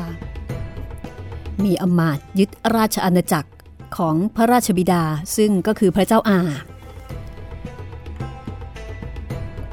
[1.64, 3.50] มีอำมาตย์ยึดราชอาณาจักร
[3.96, 5.04] ของพระราชบิดา
[5.36, 6.40] ซึ่งก็คือพระเจ้าอา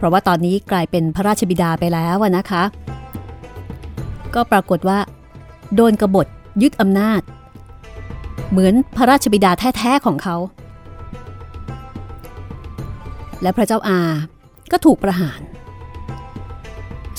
[0.06, 2.64] ราะว่าตอนนี้กลายเป็นพระราชบิดาไปแล้วนะคะ
[4.36, 5.00] ก็ปรากฏว่า
[5.76, 6.28] โดนกบฏ
[6.62, 7.22] ยึดอำนาจ
[8.50, 10.36] เหมือนพระราชบิดาแท้ๆของเขา
[13.42, 14.02] และพระเจ้าอา
[14.72, 15.42] ก็ถูกประหาร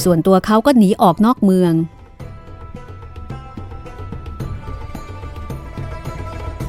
[0.04, 1.72] ส่วนตัวเขาก็หนีออกนอกเมือง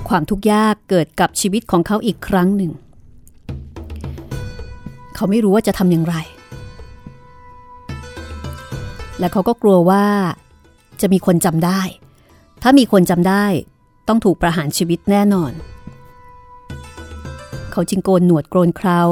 [0.09, 2.71] ความทุกข์ยากเกิดกับชีวิตของเขาอีกครั้งหนึ่ง
[5.17, 6.15] เขาไม่รู้ว่าจะทำอย่างไร
[9.19, 10.05] และเขาก็กลัวว่า
[11.01, 11.81] จะมีคนจำได้
[12.61, 13.45] ถ้ามีคนจำได้
[14.07, 15.51] ต้องถูกประหารชีวิตแน่นอน
[17.71, 19.09] เขาจึงโกนหนวดโกนคราว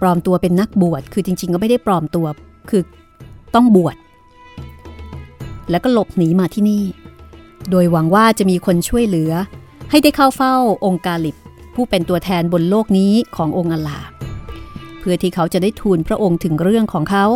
[0.00, 2.26] ปลอมตัวเป็นนักบวช คือจริง ๆ ก็ไม่ได้ปลอมตัว
[2.70, 2.82] คือ
[3.54, 3.96] ต้องบวช
[5.70, 6.84] แล้วก็หลบหนีมาที่นี่
[7.70, 9.32] โดยหวังว่าจะมีคนช่วยเหลือ
[9.90, 10.54] ให้ได้เข้าเฝ้า
[10.86, 11.36] องค์กาลิบ
[11.74, 13.98] ผู้เป็นตัวแทนบนโลกนี้ขององค์อลา
[15.04, 17.26] พพื่อที่เขาจะได้ทูลพระองค์ถึงเรื่องของเขา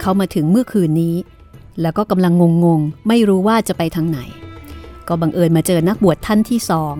[0.00, 1.16] เขามาถึงเมื่อคืนนี้
[1.82, 2.32] แล้วก็กำลัง
[2.64, 4.20] งงๆ ไม่รู้ว่าจะไปทางไหน
[5.08, 6.96] ก็บังเอิญมาเจอนักบวชท่านที่สอง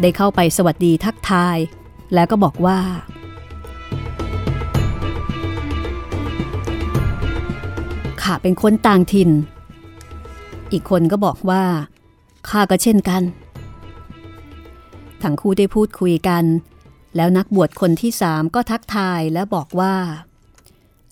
[0.00, 1.58] ได้เข้าไปสวัสดีทักทาย
[2.14, 2.78] แล้วก็บอกว่า
[8.22, 9.30] ข้าเป็นคนต่างถิ่น
[10.72, 11.62] อีกคนก็บอกว่า
[12.48, 13.22] ข้าก็เช่นกัน
[15.22, 16.44] ทั้งคู่ได้พูดคุยกัน
[17.16, 19.94] แล้วนักบวชคนที่สามก็ทักทายและบอกว่า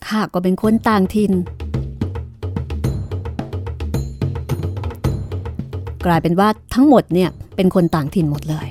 [0.07, 1.33] ข้าก็เป็นคนต่างถิ่น
[6.05, 8.67] กลายเป็นว่าทั้งหมดเนี่ยเป็นคนต่างถิ่นหมดเลย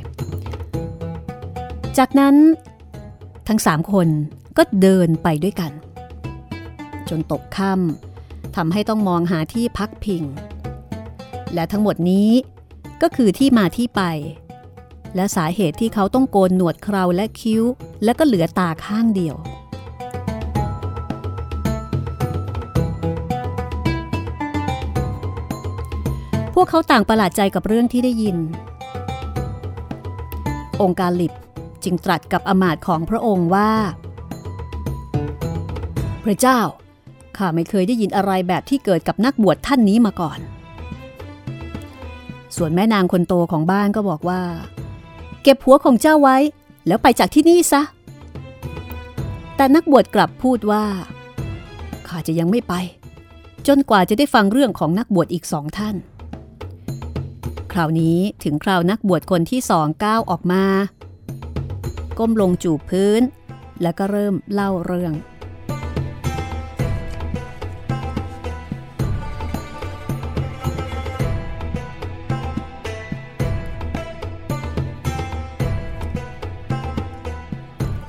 [1.98, 2.34] จากนั้น
[3.48, 4.08] ทั้งสามคน
[4.56, 5.72] ก็เดินไปด้วยกัน
[7.08, 10.22] จนตกค่ำทำให้ต้องมองหาที่พักพิง
[11.54, 12.30] และทั้งหมดนี้
[13.02, 14.02] ก็คือที่มาที่ไป
[15.16, 17.62] และสาเหตุที่เขาต้องโกนหนวดเคราและคิ้ว
[18.04, 19.36] และก็เหลือตาข้างเดียว
[26.54, 28.36] พวกเขาต่างประหลาดใจกับเรื่องที่ได้ยิน
[30.82, 31.32] องค์การลิบ
[31.84, 33.70] จึงตรัสกับอมาตย์ของพระองค์ว่า
[36.24, 36.60] พระเจ้า
[37.36, 40.38] ข้าไม่เคยได้ยินอะไรแบบที่เกิดกับนักบวชท่านนี้มาก่อน
[42.56, 44.40] ส่วนแม่นางคนโตของบ้านก็บอกว่า
[45.44, 46.36] เก็บหัวของเจ้าไว้
[46.86, 47.82] แล้วไปจากที่นี่ซะ
[49.56, 50.84] แต่นักบวชกลับพูดว่า
[52.06, 52.74] ข้าจะยังไม่ไป
[53.66, 55.96] จนกว่าจะได้ฟังเรื่องของนักบวชอีกสองท่าน
[57.72, 60.64] คราวนี้ถึงคราวนักบวชคนที่สองก้าวออกมา
[62.18, 63.22] ก้มลงจูบพื้น
[63.82, 65.12] แล้วก็เริ่มเล่าเรื่อง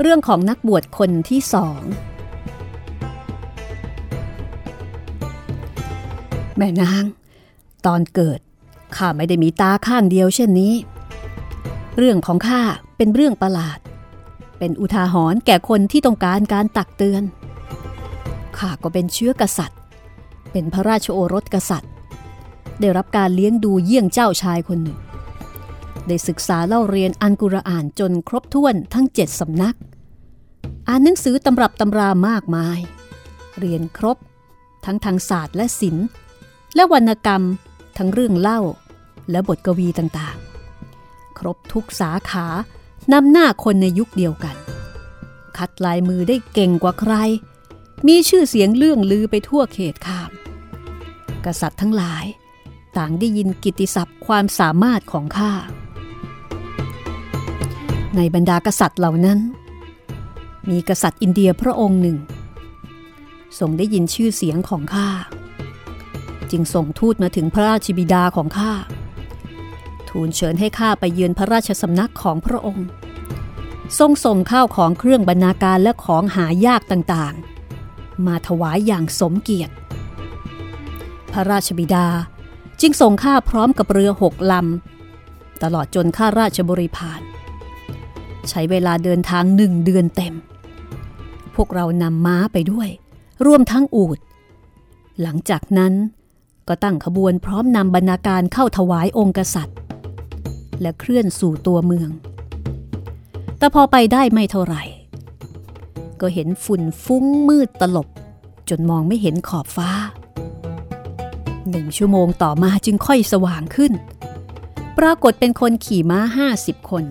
[0.02, 1.82] เรื่องของนักบวชคนที่สอง
[6.58, 7.04] แม่นาง
[7.86, 8.40] ตอนเกิด
[8.96, 10.74] ข้าไม่ได้มีตาข้างเดียวเช่นนี้
[11.98, 12.62] เรื่องของข้า
[12.98, 13.80] เป็นเรื่องประหลาด
[14.60, 17.24] เป็นอุทาหรณ์แก่คนที่ต้องการการตักเตือน
[18.58, 19.80] ข้าก็เป็นเชื้อกษัตริย์
[20.52, 21.92] เป็นพระราชโอรสกษัตริย์
[22.80, 25.00] ได้รับการเลี้ยงดูเยี่ยงเจ้าชายคนหนึ่ง
[26.08, 29.76] ได้ศึกษาเล่าเรียนอันกุรอานจนครบถ้วนทั้งเจ็ดสำนัก
[30.88, 32.80] อ่านหนังสือตำรับตำรามากมาย
[33.60, 34.18] เรียนครบ
[34.86, 36.08] ทั้งทางศาสตร์และศิลป์
[36.76, 37.44] และวรรณกรรม
[37.98, 38.60] ทั้งเรื่องเล่า
[39.32, 42.48] และบทกวีต่างๆ ครบทุกสาขา
[43.14, 44.56] นำหน้าคนในยุคเดียวกัน
[45.58, 47.14] คัดลายมือได้เก่งกว่าใคร
[48.08, 50.32] มีชื่อเสียงเลื่องลือไปทั่วเขตขาม
[51.46, 52.26] กษัตริย์ทั้งหลาย
[52.98, 55.52] ต่างได้ยินกิตติศัพท์ความสามารถของข้า
[58.16, 59.40] ในบรรดากษัตริย์เหล่านั้น
[60.70, 62.18] มีกษัตริย์อินเดียพระองค์หนึ่ง
[63.60, 65.10] ทรงได้ยินชื่อเสียงของข้า
[66.52, 68.74] จึงส่งทูตมาถึงพระราชบิดาของข้า
[70.10, 72.88] ทูลเชิญให้ข้าไปเยือนพระราชสำนักของพระองค์
[74.00, 79.74] ทรงส่งข้าวของเครื่องบรรณาการและของหายากต่างๆ มาถวายอย่างสมเกียรติ
[81.32, 82.08] พระราชบิดา
[82.82, 87.22] จึงส่งข้าพร้อมกับเรือหกลำ ตลอดจนข้าราชบริพาร
[88.50, 90.34] ใช้เวลาเดินทางหนึ่งเดือนเต็ม
[91.56, 92.90] พวกเรานำม้าไปด้วย
[93.46, 94.20] ร่วมทั้งอูด
[95.22, 95.94] หลังจากนั้น
[96.68, 99.78] ก็ตั้งขบวนพร้อมนำบรรณาการเข้าถวายองค์กษัตริย์
[100.82, 102.10] และเคลื่อนสู่ตัวเมือง
[103.58, 104.84] แต่พอไปได้ไม่เท่าไหร่
[106.22, 108.08] ก็เห็นฝุ่นฟุ้งมืดตลบ
[108.70, 109.90] จนมองไม่เห็นขอบฟ้า
[111.70, 113.94] หนึ่งชั่วโมงต่อมาจึงค่อยสว่างขึ้น
[114.98, 117.04] ปรากฏเป็นคนขี่ม้าห้าสิบคน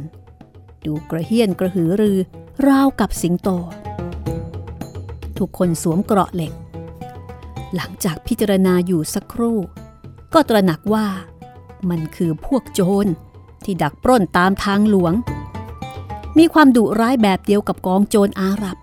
[0.86, 2.18] ดูกระเฮี้ยนกระหือรือ
[2.66, 3.48] ราวกับสิงโต
[5.38, 6.52] ทุกคนสวมเกราะเหล็ก
[7.74, 9.58] หลังจากพิจารณาอยู่สักครู่
[10.34, 11.06] ก็ตระหนักว่า
[11.90, 13.06] มันคือพวกโจร
[13.64, 15.12] ที่ดักปล้นตามทางหลวง
[16.38, 18.76] มีความดุร้ายแบบเดียวกับกองโจรอาหรับ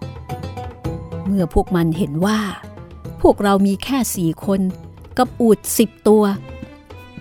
[1.26, 2.40] เมื่อพวกมันเห็นว่า
[3.22, 4.62] พวกเรามีแค่สี่คน
[5.18, 6.24] กับอูดสิบตัว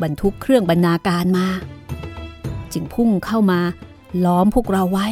[0.03, 1.47] บรรทุกเครื่องบรรณาการมา
[2.73, 3.61] จึงพุ่งเข้ามา
[4.25, 5.09] ล้อมพวกเราไว้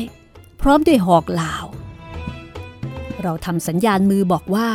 [0.61, 1.55] พร้อมด้วยหอกเหลา
[3.23, 4.69] เราทำสัญญาณมือบอกว่า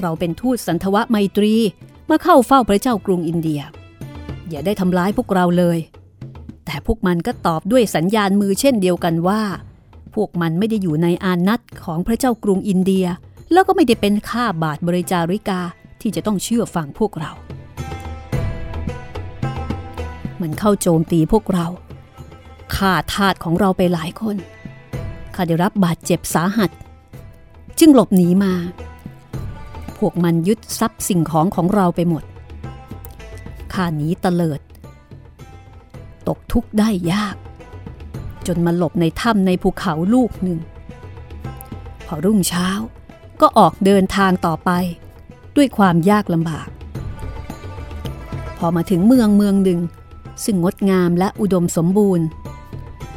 [0.00, 1.54] เราเป็นทูตสันทวะไมตรี
[2.10, 3.60] มาเข้าเฝ้าพระเจ้ากรุงอินเดีย
[4.48, 5.78] อย่าได้ทำร้ายพวกเราเลย
[6.64, 9.42] แต่พวกมันก็ตอบด้วยสัญญาณมือเช่นเดียวกันว่า
[10.14, 13.06] พวกมันไม่ได้อยู่ในอานัตของพระเจ้ากรุงอินเดีย
[13.52, 15.60] แล้วก็ไม่ได้เป็นข้าบาทบริจาริกา
[16.00, 17.32] ที่จะต้องเชื่อฟังพวกเรา
[20.40, 21.66] มันเข้าโจมตีพวกเรา
[22.74, 24.36] ฆ่าทาสของเราไปหลายคน
[25.34, 26.70] ข้าได้รับบาดเจ็บสาหัส
[27.78, 28.52] จึงหลบหนีมา
[29.98, 32.24] พวกมันยึดทรัพย์สิ่งของของเราไปหมด
[33.72, 34.60] ข้าหนีเตลิด
[36.28, 37.36] ตกทุกข์ได้ยาก
[38.46, 40.58] จนมาหลบในถ้ำในภูเขาลูกหนึ่ง
[42.06, 42.68] พอรุ่งเช้า
[43.40, 44.70] ก็ออกเดินทางต่อไป
[45.56, 46.68] ด้วยความยากลำบาก
[48.58, 49.80] พอมาถึงเมืองเมืองหนึ่ง
[50.44, 52.26] ซึ่งงดงามและอุดมสมบูรณ์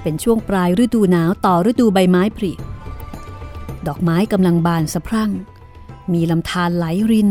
[0.01, 2.51] เป็นช่วงปลายฤดูหนาวต่อฤดูใบไม้ผลิ
[3.87, 5.31] ดอกไม้กำลังบานสะพรั่ง
[6.13, 7.29] มีลำธารไหลริน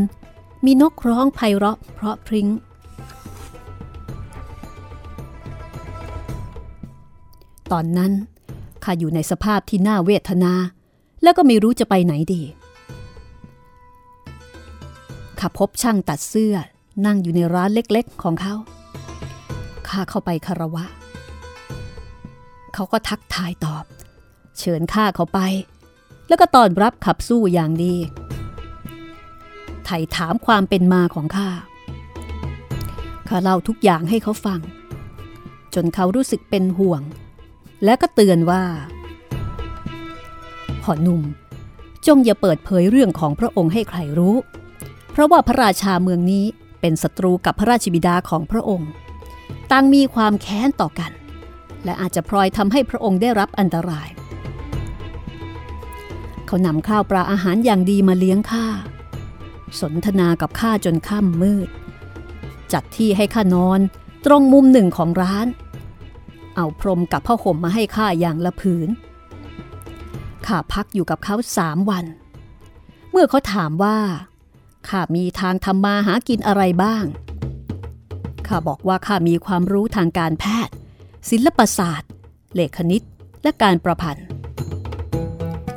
[0.64, 2.48] มีนกร้องไพเราะเพราะพริ้ง
[7.72, 8.12] ตอนนั้น
[8.84, 10.52] ข้าอยู่ในสภาพที่น่าเวทนา
[11.22, 12.42] แล้วก็ไม่รู้จะไปไหนดี
[15.38, 16.54] ข้าพบช่างตัดเสื้อ
[17.06, 18.54] นั่งอยู่ในร้านเล็กๆของเขา
[19.88, 23.84] ข้าเข้าไปคารวะเขาก็ทักทายตอบ
[24.58, 25.40] เชิญข้าเขาไป
[26.28, 27.94] แล้วก็ตอนรับขับสู้อย่างดี
[29.84, 31.48] ไถ่ถามความเป็นมาของข้า
[33.28, 34.60] ข้าเล่าทุกอย่างให้เขาฟัง
[35.74, 37.02] จนเขารู้สึกเป็นห่วง
[37.84, 38.62] และก็เตือนว่า
[40.82, 41.22] พ่อหนุ่ม
[42.06, 44.36] จงอย่าเปิดเผยเรื่องของพระองค์ให้ใครรู้
[45.12, 46.44] เพราะว่าพระราชาเมืองนี้
[46.80, 48.90] เป็นศัตรูกับพระราชบิดาของพระองค์
[49.70, 51.12] ต่างมีความแค้นต่อกัน
[51.84, 54.08] และอาจจะพลอยทำให้พระองค์ได้รับอันตราย
[56.46, 58.66] เขานำข้าวปลาอาหารอย่างดีมาเลี้ยงข้า
[59.80, 61.68] สนทนากับข้าจนค่ำมืด
[62.72, 63.80] จัดที่ให้ข้านอน
[64.26, 65.46] ตรงมุมหนึ่งของร้าน
[66.56, 68.88] เอาพรมกับผ้าห่มมาให้ข้าอย่างละผืน
[70.46, 72.04] ข้าพักอยู่กับเขาสามวัน
[73.10, 73.98] เมื่อเขาถามว่า
[74.88, 77.04] ข้ามีทางทำมาหากินอะไรบ้าง
[78.46, 80.74] ข้าบอกว่าข้ามีความรู้ทางการแพทย์
[81.30, 82.10] ศิลปศาสตร์
[82.54, 83.02] เลขคณิต
[83.42, 84.26] และการประพันธ์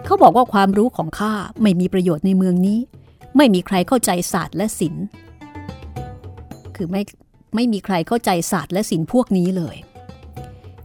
[0.06, 2.80] เขาบอกว่าความรู้ของข้าไม่มีประโยชน์ในเมืองนี้
[3.38, 5.06] ไม่มีใครเข้าใจศาสตร์และศิลป์
[6.76, 7.02] คือไม่
[7.56, 9.76] ไม่มีใครเข้าใจศาสตร์และศิลป์พวกนี้เลย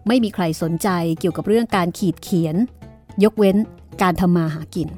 [0.09, 0.89] ไม่มีใครสนใจ
[1.21, 2.57] เกี่ยวกับเรื่องการขีดเขียน
[3.25, 3.57] ยกเว้น
[4.03, 4.89] การทำมาหากิน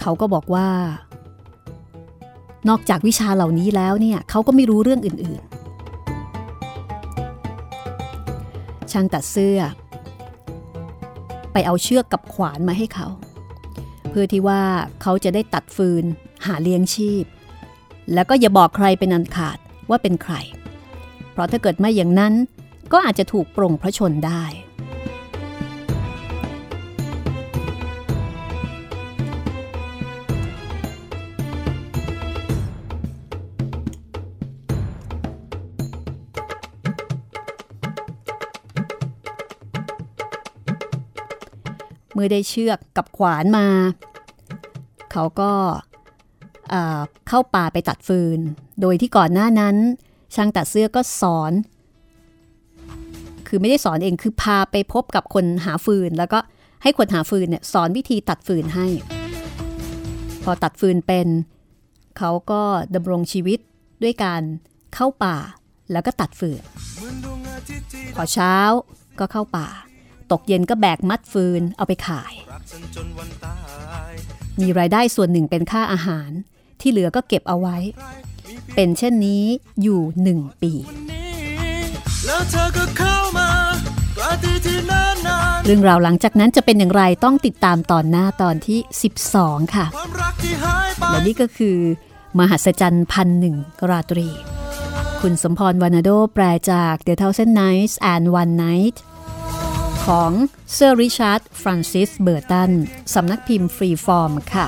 [0.00, 0.68] เขาก็บอกว่า
[2.68, 5.42] นอกจากวิชาเหล่านี้แล้วเนี่ยเขาก็ไม่รู้เรื่องอื่น
[8.92, 9.60] ช่างตัดเสื้อ
[11.52, 13.08] ไปเอาเชือกกับขวานมาให้เขา
[14.10, 14.62] เพื่อที่ว่า
[15.02, 16.04] เขาจะได้ตัดฟืน
[16.46, 17.24] หาเลี้ยงชีพ
[18.14, 19.58] แล้วก็อย่าบอกใครเป็นอันขาด
[19.90, 20.34] ว่าเป็นใคร
[21.32, 22.34] เพราะถ้าเกิดไม่อย่างนั้น
[22.92, 24.44] ก็อาจจะถูกปรงพระชนได้
[42.20, 43.66] มื่อได้เชือกกับขวานมา
[45.12, 45.52] เขาก็
[46.70, 48.38] เอ่อเข้าป่าไปตัดฟืน
[48.80, 49.76] โดยที่ก่อนหน้านั้น
[50.34, 51.52] ช่างตัดเสื้อก็สอน
[53.48, 56.38] คือไม่ได้สอนเองคือพาไปพบกับคนหาฟืน แล้วก็
[56.82, 58.86] ให้คนหาฟืนเนี่ยสอนวิธีตัดฟืนให้
[60.42, 61.28] พอตัดฟืนเป็น
[62.18, 62.62] เขาก็
[62.94, 63.58] ดำรงชีวิต
[64.02, 64.42] ด้วยการ
[64.94, 65.36] เข้าป่า
[65.92, 66.62] แล้วก็ตัดฟืน
[68.16, 68.56] พอเช้า
[69.18, 69.68] ก็เข้าป่า
[70.32, 72.32] ตกเย็นก็แบกมัดฟืนเอาไปขาย
[74.60, 76.30] มีรายได้ส่วนหนึ่งเป็นค่าอาหาร
[76.80, 77.76] ที่เหลือก็เก็บเอาไว้
[78.74, 79.44] เป็นเช่นนี้
[79.82, 80.72] อยู่หนึ่งปี
[82.26, 83.48] แล้วเธอก็เข้ามา
[84.16, 88.78] ปาร์ตี้ที่นานนานเรื่องราวหลังจากนั้นจะเป็นอย่างไรต้องติดตามตอนหน้าตอนที่
[89.26, 91.76] 12 ค่ะความรักที่หายไปและนี่ก็คือ
[92.38, 93.56] มหัศจรรย์พันหนึ่ง
[93.90, 94.28] ราตรี
[95.20, 98.96] คุณสมพรวานาโดแปลจาก The Thousand Nights and One Night
[100.06, 100.30] ของ
[100.74, 102.70] เซอร์ริชาร์ด ฟรานซิส เบอร์ตัน
[103.14, 104.66] สำนักพิมพ์ฟรีฟอร์มค่ะ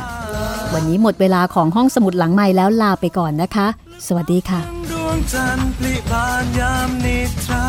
[0.74, 3.66] วันนี้หมดเวลาของห้องสมุดหลังใหม่แล้วลาไปก่อนนะคะ
[4.06, 4.60] สวัสดีค่ะ
[4.90, 7.68] ดวงจันทร์พลิบานยามนิทรา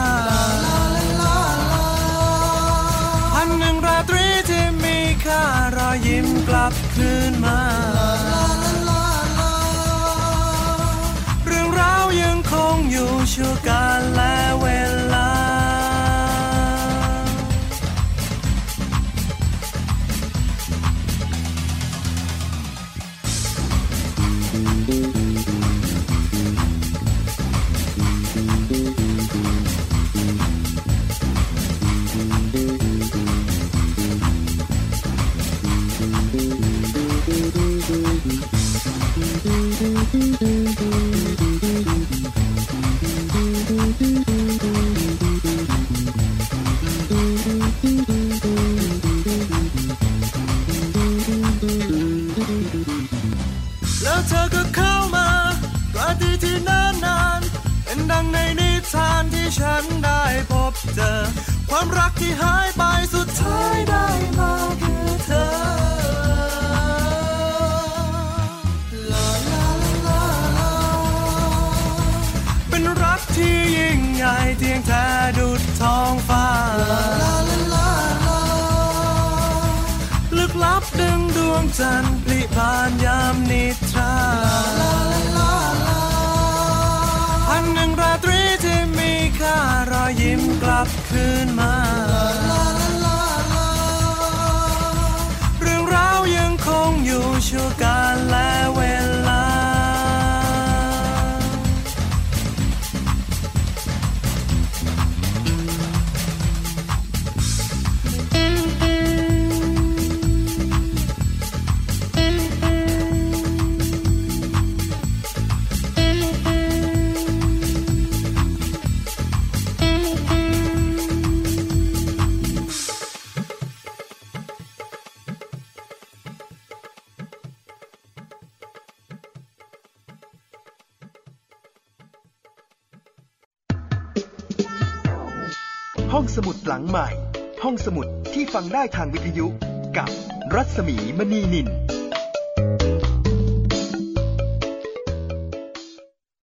[3.34, 5.43] พันหนึ่งราตรีที่มีค่า
[5.78, 7.59] รอยยิ้มกลับคืนมา
[11.45, 15.01] เรื่องราวยังคงอยู่ชั่วการและเวลา
[40.14, 40.20] 「แล้
[54.18, 55.28] วเธอก็เข้ามา
[55.93, 57.05] ปราตีที่นาน
[57.39, 57.41] น
[57.84, 61.14] เป็นดังในนิทานที่ฉันได้พบเจอ
[61.70, 62.73] ความรักที่หาย
[81.80, 84.14] จันทร์พลิบานยามนิทรา
[87.48, 89.58] พันหนึ่งราตรีที่มีค่า
[89.92, 91.76] รอยยิ้มกลับคืนมา